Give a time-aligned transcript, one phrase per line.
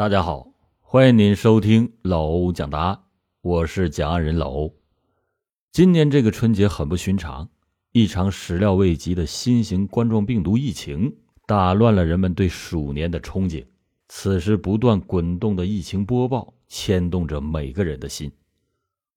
[0.00, 3.00] 大家好，欢迎您收听老欧讲答案，
[3.42, 4.74] 我是讲案人老欧。
[5.72, 7.50] 今年这个春节很不寻常，
[7.92, 11.14] 一场始料未及的新型冠状病毒疫情
[11.46, 13.66] 打乱了人们对鼠年的憧憬。
[14.08, 18.32] 此时不断滚动的疫情播报牵动着每个人的心。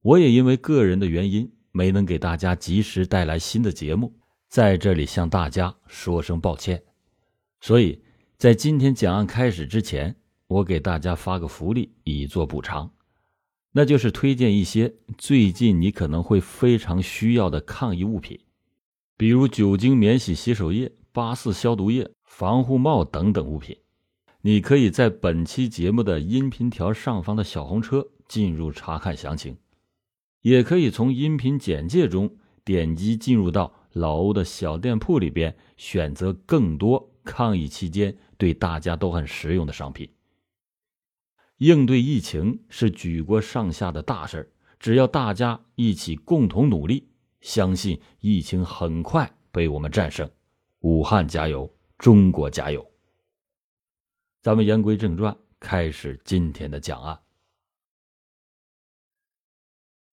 [0.01, 4.13] 我也因为个人的原因没能给大家及时带来新的节目，
[4.49, 6.83] 在这里向大家说声抱歉。
[7.61, 8.03] 所以
[8.37, 10.13] 在今天讲案开始之前。
[10.53, 12.91] 我给大家发个福利，以作补偿，
[13.71, 18.39] 那就是推荐一些最近你可能会非常需要的抗疫物品，
[19.17, 23.75] 比如酒精免洗洗手液、八四消毒液、防护帽等等物品。
[24.41, 29.57] 你可以在本期节目的音频条上方的小红车进入查看详情，
[30.41, 32.29] 也可以从音频简介中
[32.63, 40.07] 点击进入到老欧的小店铺里边，选择更多抗疫期间对大家都很实用的商品。
[41.57, 47.07] 应对疫情是举国上下的大事儿只要大家一起共同努力，
[47.41, 50.29] 相信疫情很快被我们战胜。
[50.79, 52.85] 武汉加油，中国加油！
[54.41, 57.17] 咱们言归正传，开始今天的讲案。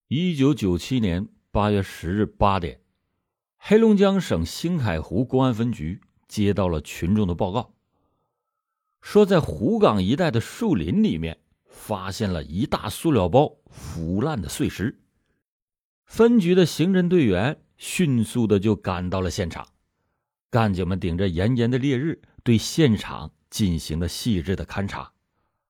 [0.06, 2.80] 一九九七年八月十日八点，
[3.56, 7.74] 黑龙江省兴海湖公安分局接到了群众的报告。
[9.00, 15.00] 说，在湖港一带的树林里面，发现了一大塑料包腐烂的碎尸。
[16.04, 19.66] 分局的刑侦队员迅速的就赶到了现场，
[20.50, 25.12] 干警们顶着炎炎的烈日，对现场进行了细致的勘查，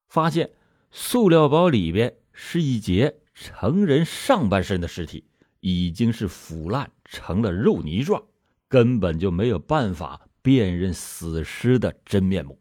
[0.09, 0.51] 发现
[0.91, 5.25] 塑料包里边是一截成人上半身的尸体，
[5.61, 8.23] 已经是腐烂成了肉泥状，
[8.67, 12.59] 根本就没有办法辨认死尸的真面目。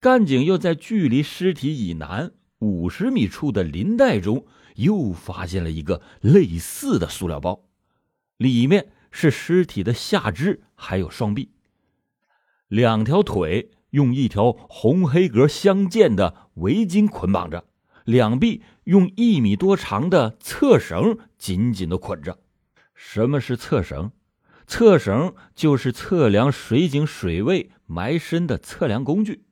[0.00, 4.46] 干警又在距离尸体以南五十米处的林带中，
[4.76, 7.64] 又发现了一个类似的塑料包，
[8.36, 11.50] 里面是尸体的下肢，还有双臂，
[12.68, 17.64] 两条腿用一条红黑格相间的围巾捆绑着，
[18.04, 22.38] 两臂用一米多长的侧绳紧紧的捆着。
[22.94, 24.12] 什么是侧绳？
[24.68, 29.42] 侧绳就是测量水井水位埋深的测量工具。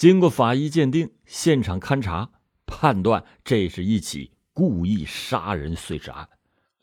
[0.00, 2.30] 经过法医鉴定、现场勘查，
[2.64, 6.26] 判断这是一起故意杀人碎尸案。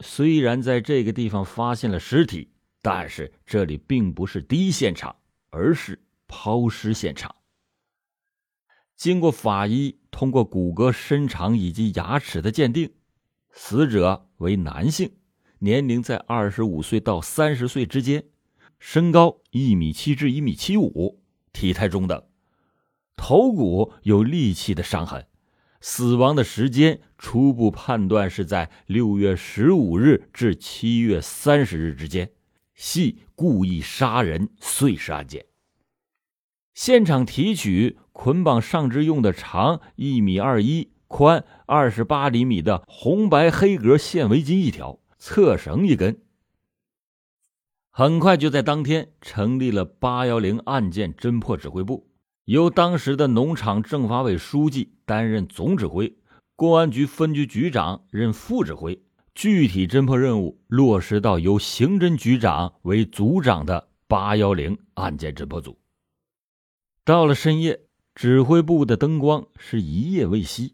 [0.02, 5.16] 虽然在这个地方发现了尸体，但是这里并不是第一现场，
[5.50, 7.36] 而是抛尸现场。
[8.96, 12.94] 经过法医通过骨骼、身长以及牙齿的鉴定，
[13.52, 15.12] 死者为男性，
[15.58, 18.24] 年龄在二十五岁到三十岁之间，
[18.78, 21.20] 身高一米七至一米七五，
[21.52, 22.27] 体态中等。
[23.18, 25.28] 头骨有利器的伤痕，
[25.82, 32.32] 死亡的时间初步判断是在六月十五日至七月三十日之间，
[32.74, 35.46] 系故意杀人碎尸案件。
[36.74, 46.22] 现场提取捆绑上肢用的长一米二一、宽二十八厘米的红白黑格线围巾一条，侧绳一根。
[47.90, 52.08] 很快就在当天成立了八幺零案件侦破指挥部。
[52.48, 56.16] 由当时的农场政法委书记担任总指挥，
[56.56, 59.04] 公安局分局局长任副指挥，
[59.36, 65.78] 具体侦破任务落实到由刑侦局长为组长的八幺零案件侦破组。
[67.04, 67.82] 到了深夜，
[68.16, 70.72] 指挥部的灯光是一夜未熄，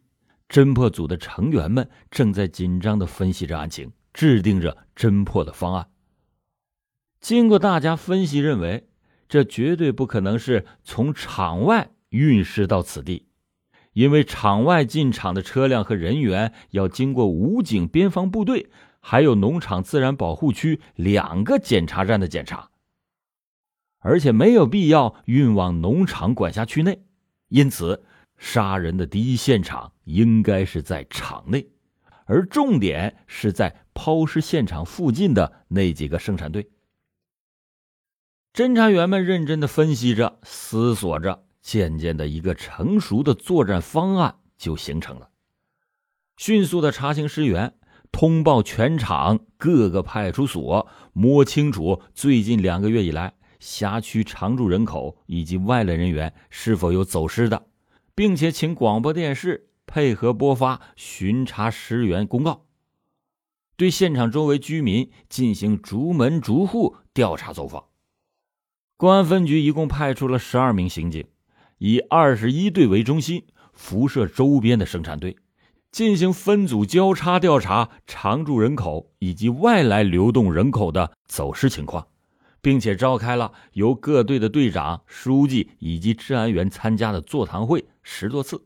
[0.48, 5.90] 侦破组的成员们正在紧张的分析着案情，制定着侦破的方案。
[7.20, 8.88] 经过大家分析，认为。
[9.34, 13.26] 这绝对不可能是从场外运尸到此地，
[13.94, 22.70] 因为场外进场的车辆和人员要经过武警、边防部队，还有农场自然保护区两个检查站的检查，
[24.02, 27.02] 而且没有必要运往农场管辖区内，
[27.48, 28.04] 因此
[28.38, 31.68] 杀人的第一现场应该是在场内，
[32.26, 36.70] 而重点是在抛尸现场附近的那几个生产队。
[38.54, 45.32] 侦查员们认真的分析着、思索着，渐渐的，一个成熟的作战方案就形成了。
[46.38, 47.74] 迅速的查清尸源，
[48.12, 57.66] 通报全场各个派出所，摸清楚最近两个月以来辖区常住人口以及外来人员是否有走失的，
[58.14, 62.68] 并且请广播电视配合播发巡查尸源公告，
[63.76, 67.86] 对现场周围居民进行逐门逐户调查走访。
[68.96, 71.26] 公安分局一共派出了十二名刑警，
[71.78, 73.44] 以二十一队为中心，
[73.74, 75.36] 辐射周边的生产队，
[75.92, 82.08] 进行分组交叉调查常住人口以及外来流动人口的走失情况，
[82.62, 88.66] 并且召开了由各队的队长、书记以及治安员参加的座谈会十多次。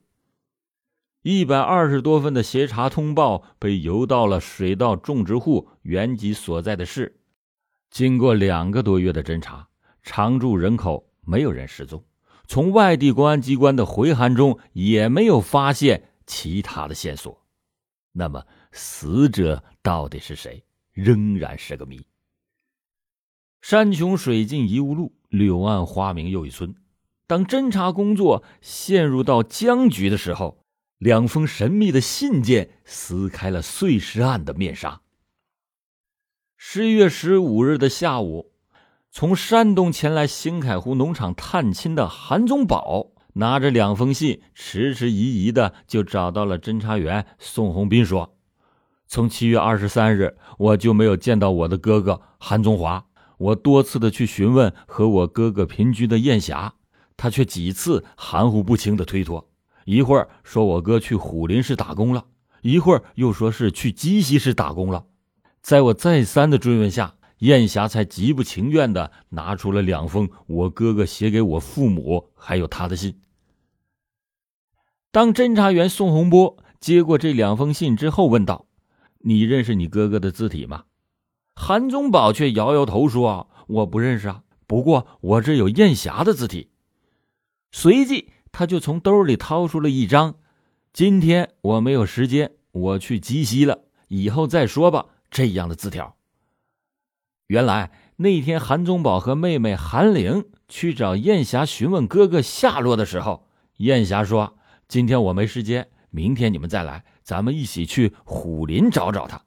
[1.24, 7.20] 一百二十多份的协查通报被邮到了水稻种植户原籍所在的市。
[7.90, 9.68] 经过两个多月的侦查，
[10.08, 12.02] 常住人口没有人失踪。
[12.48, 17.46] 从外地公安机关的回函中也没有发现其他的线索，
[18.14, 20.64] 那么死者到底是谁，
[20.94, 22.08] 仍然是个谜。
[23.62, 26.74] 山穷水尽疑无路，柳暗花明又一村。
[27.28, 30.64] 当侦查工作陷入到僵局的时候，
[31.00, 35.02] 两封神秘的信件撕开了碎尸案的面纱。
[36.56, 38.54] 十一月十五日的下午。
[39.20, 48.36] 从山东前来兴凯湖农场探亲的韩宗宝，拿着两封信，迟迟疑疑的就找到了侦查员宋洪斌，说
[49.10, 53.04] ：“从七月二十三日，我就没有见到我的哥哥韩宗华。
[53.40, 56.76] 我多次的去询问和我哥哥平居的燕霞，
[57.18, 59.50] 他却几次含糊不清的推脱。
[59.86, 62.24] 一会儿说我哥去虎林市打工了，
[62.62, 65.06] 一会儿又说是去鸡西市打工了。
[65.64, 73.20] 在我再三的追问下。”燕霞才极不情愿的拿出了两封我哥哥写给我父母还有他的信。
[75.12, 78.66] 当侦查员宋洪波接过这两封信之后，问道
[79.20, 80.86] ：“你认识你哥哥的字体吗？”
[81.56, 86.70] 韩宗宝却摇摇头说：“我不认识啊，不过我这有燕霞的字体。”
[87.72, 90.36] 随即，他就从兜里掏出了一张
[90.94, 96.17] ：“今天我没有时间，我去鸡西了，以后再说吧。”这样的字条。
[97.48, 103.48] 原来那天，韩宗宝和妹妹韩玲去找燕霞询问哥哥下落的时候，
[103.78, 104.58] 燕霞说
[104.90, 109.44] ：“今天我没时间，明天你们再来，咱们一起去虎林找找他。”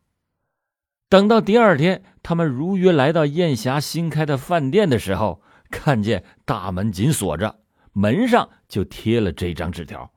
[1.10, 7.58] 等到第二天，他们如约来到燕霞新开的饭店的时候，看见大门紧锁着，
[7.92, 10.10] 门上就贴了这张纸条。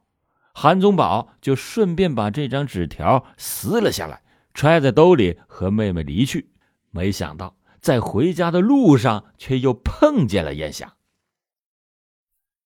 [0.53, 4.21] 韩宗宝就顺便把这张纸条撕了下来，
[4.53, 6.49] 揣在兜里和妹妹离去。
[6.91, 7.53] 没想到。
[7.83, 10.95] 在回家的路上，却又碰见了燕霞。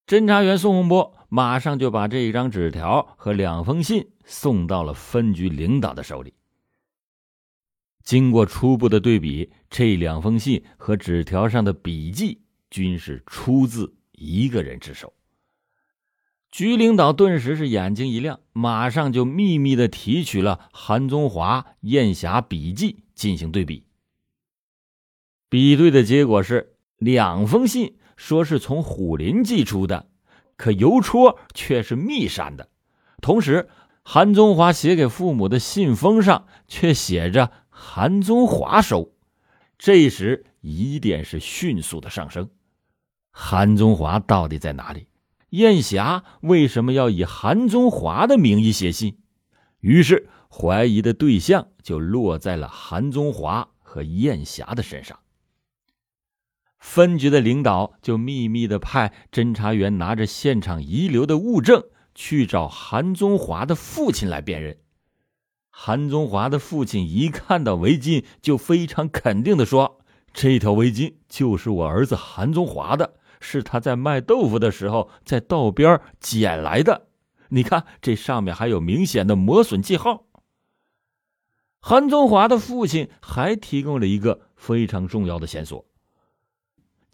[0.05, 6.35] 侦查员宋洪波马上就把这一张纸条和两封信送到了分局领导的手里。
[8.03, 15.13] 经过初步的对比，这两封信和纸条上的笔迹均是出自一个人之手。
[16.51, 23.86] 局领导顿时是眼睛一亮，马上就秘密的提取了韩宗华、燕霞笔迹进行对比。
[25.49, 30.07] 比对的结果是，两封信说是从虎林寄出的，
[30.57, 32.69] 可邮戳却是密山的。
[33.21, 33.69] 同时，
[34.03, 39.13] 韩宗华写给父母的信封上却写着“韩宗华收”。
[39.79, 42.49] 这时，疑点是迅速的上升：
[43.31, 45.07] 韩宗华到底在哪里？
[45.51, 49.17] 燕霞为什么要以韩宗华的名义写信？
[49.79, 55.17] 于是，怀疑的对象就落在了韩宗华和燕霞的身上。
[56.89, 61.83] 分局的领导就秘密的派侦查员拿着现场遗留的物证
[62.15, 64.77] 去找韩宗华的父亲来辨认。
[65.69, 69.99] 韩宗华的父亲一看到围巾，就非常肯定的说
[70.33, 77.09] ：“这条围巾就是我儿子韩宗华的，是他在卖豆腐的时候在道边捡来的。
[77.49, 80.23] 你看，这上面还有明显的磨损记号。”
[81.81, 85.85] 韩宗华的父亲还提供了一个非常重要的线索。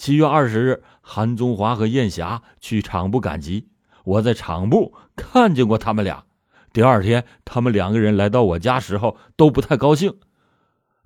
[0.03, 3.69] 七月二十日，韩宗华和燕霞去厂部赶集，
[4.03, 6.25] 我在厂部看见过他们俩。
[6.73, 10.13] 第二天，他们两个人来到我家时候都不太高兴。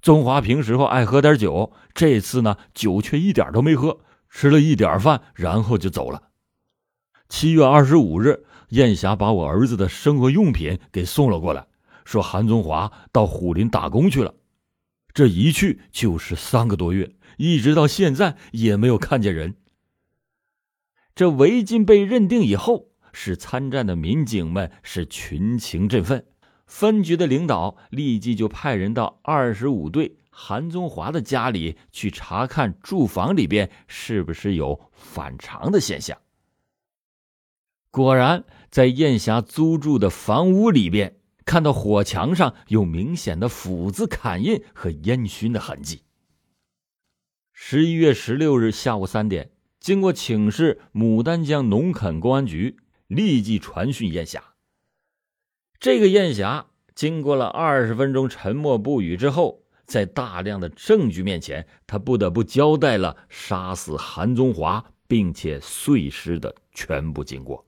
[0.01, 4.00] 宗华平时候爱喝点酒，这次呢酒却一点都没喝，
[4.32, 6.30] 吃了一点饭，然后就走了。
[7.30, 11.68] 七月二十五日，燕霞把我儿子的生活用品给送了过来，
[12.04, 14.34] 说韩宗华到虎林打工去了，
[15.13, 17.12] 这一去就是三个多月。
[17.38, 19.56] 一直到现在也没有看见人。
[21.15, 26.25] 这围巾被认定以后，使参战的民警们是群情振奋。
[26.67, 36.17] 分局的领导立即就派人到二十五队韩宗华的家里去查看住房里边是不是有反常的现象。
[37.89, 41.15] 果然，在燕霞租住的房屋里边，
[41.46, 46.03] 看到火墙上有明显的斧子砍印和烟熏的痕迹。
[47.60, 49.50] 十一月十六日下午三点，
[49.80, 54.54] 经过请示牡丹江农垦公安局，立即传讯燕霞。
[55.80, 67.66] 这个燕霞经过了二十分钟沉默不语之后，在大量的证据面前，他不得不交代了杀死韩宗华并且碎尸的全部经过。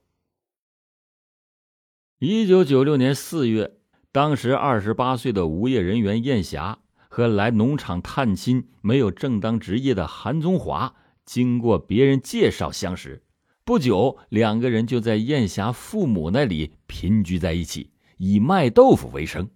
[2.20, 3.80] 一九九六年四月，
[4.12, 6.78] 当时二十八岁的无业人员燕霞
[7.10, 13.24] 和来农场探亲、没有正当职业的韩宗华，经过别人介绍相识，
[13.66, 17.92] 不久，两个人就在燕霞父母那里平居在一起。
[18.22, 19.50] 以卖豆腐为生。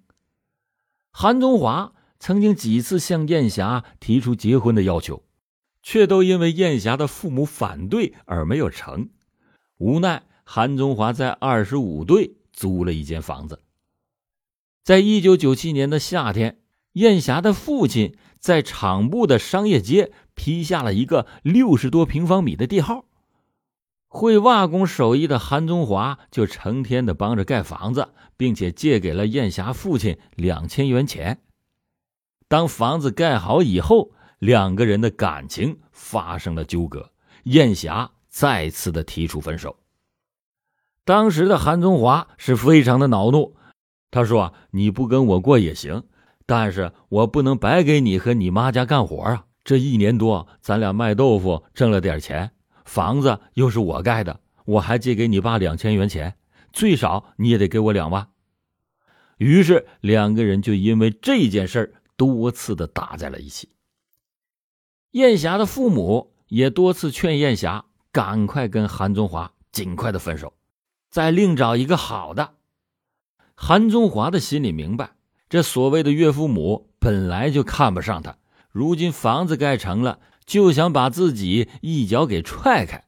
[1.11, 5.25] 韩宗华曾经几次向燕霞提出结婚的要求，
[5.81, 9.09] 却都因为燕霞的父母反对而没有成。
[9.79, 13.61] 无奈，韩宗华在二十五队租了一间房子。
[14.81, 16.61] 在一九九七年的夏天，
[16.93, 23.05] 燕霞的父亲在厂部的商业街批下了一个六十多平方米的地号。
[24.07, 31.41] 会瓦工手艺的韩宗华就成天的帮着盖房子，并且借给了燕霞父亲两千元钱。
[32.47, 37.11] 当房子盖好以后，两个人的感情发生了纠葛，
[37.45, 39.77] 燕霞再次的提出分手。
[41.03, 43.55] 当时的韩宗华是非常的恼怒，
[44.11, 46.03] 他说：“你不跟我过也行，
[46.55, 49.45] 但是我不能白给你和你妈家干活啊！
[49.63, 52.51] 这一年多，咱俩卖豆腐挣了点钱。”
[52.85, 56.35] 房子又是我盖的，我还借给你爸两千元钱，
[56.71, 58.27] 最少你也得给我两万。
[59.37, 63.69] 于是两个人就因为这件事多次的打在了一起。
[65.09, 70.53] 燕霞的父母也多次劝燕霞赶快跟韩宗华尽快的分手，
[71.09, 72.53] 再另找一个好的。
[73.55, 75.15] 韩宗华的心里明白，
[75.53, 78.37] 这所谓的岳父母本来就看不上他，
[78.71, 80.17] 如今房子盖成了。
[80.47, 83.03] 就想把自己一脚给踹开，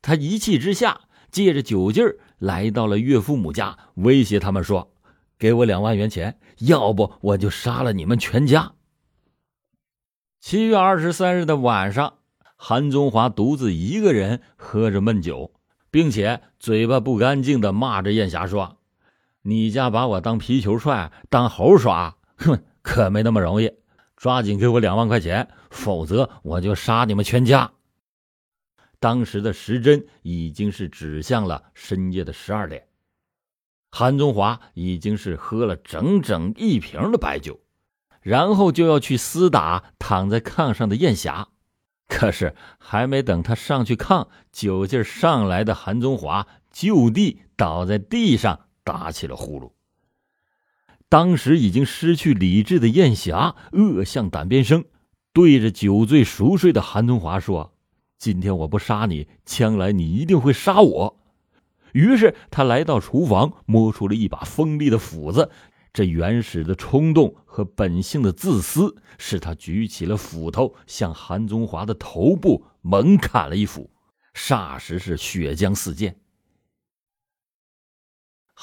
[0.00, 1.00] 他一气之下，
[1.32, 4.92] 借着酒劲儿来到了岳父母家，威胁他们说
[5.40, 8.74] ：“给我两万元钱，要不我就杀了你们全家。”
[10.38, 12.14] 七月二十三日的晚上，
[12.54, 15.52] 韩宗华独自一个人喝着闷酒，
[15.90, 18.78] 并且嘴巴不干净的骂着燕霞说
[19.42, 23.72] ：“你家把我当皮球踹，当猴耍， 哼，可没那么容易。”
[24.16, 27.72] 抓紧给我两万块钱，否则我就杀你们全家。
[29.00, 32.86] 当时的时针已经是指向了深夜的十二点，
[33.90, 37.58] 韩宗华已经是喝了整整一瓶的白酒，
[38.20, 41.48] 然后就要去厮打躺在炕上的燕霞。
[42.06, 49.72] 可是还没等他上去炕，酒劲上来的韩宗华就地倒在地上，打起了呼噜。
[51.08, 54.84] 当时已经失去理智的燕霞恶向胆边生，
[55.32, 57.74] 对着酒醉熟睡的韩宗华说
[58.18, 61.18] ：“今天我不杀你，将来你一定会杀我。”
[61.92, 65.50] 于是他来到厨房，摸出了一把锋利的斧子。
[65.92, 73.90] 这原始的冲动和本性的自私，使他举起了斧头，向韩宗华的头部猛砍了一斧，
[74.34, 76.16] 霎时是血浆四溅。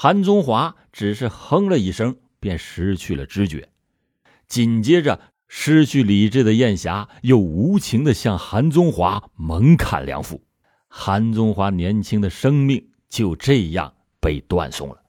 [0.01, 2.15] 韩宗华只是哼了一声。
[2.39, 3.67] 便失去了知觉，
[4.47, 10.41] 紧接着失去理智的燕霞又无情的向韩宗华猛砍两斧，
[10.87, 15.01] 韩宗华年轻的生命就这样被断送了。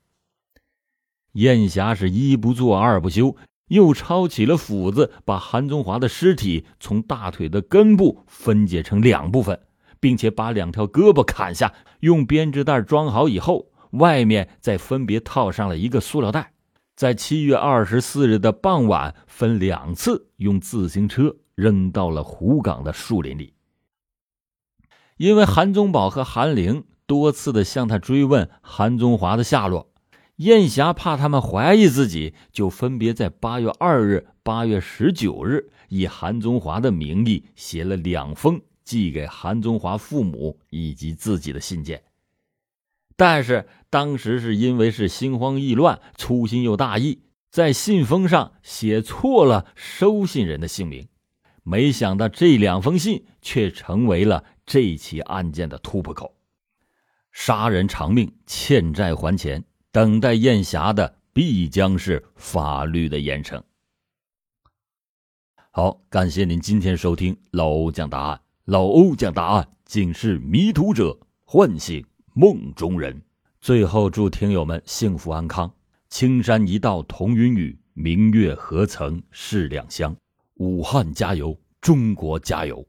[1.35, 3.37] 燕霞是一不做二不休，
[3.69, 9.61] 又抄起了斧子，把韩宗华的尸体从大腿的根部分解成两部分，
[10.01, 16.53] 并且把两条胳膊砍下，用编织袋装好以后，外面再分别套上了一个塑料袋。
[16.97, 23.55] 在七月二十四日的傍晚，分两次用自行车扔到了湖港的树林里。
[25.17, 29.91] 因为韩宗宝和韩玲多次的向他追问韩宗华的下落，
[30.37, 42.03] 燕霞怕他们怀疑自己，就分别在八月二日、八月十九日以韩宗华的名义写了两封寄给韩宗华父母以及自己的信件。
[43.21, 51.07] 但是当时是因为是心慌意乱，粗心又大意，在信封上写错了收信人的姓名。
[51.63, 56.35] 没想到这两封信却成为了这起案件的突破口。
[57.31, 59.63] 杀人偿命，欠债还钱，
[59.93, 63.61] 等待燕霞的必将是法律的严惩。
[65.71, 68.41] 好，感谢您今天收听老欧讲答案。
[68.65, 72.03] 老欧讲答案，警示迷途者，唤醒。
[72.41, 73.21] 梦中人，
[73.61, 75.71] 最后祝听友们幸福安康。
[76.09, 80.17] 青山一道同云雨，明月何曾是两乡。
[80.55, 82.83] 武汉加油，中国加油！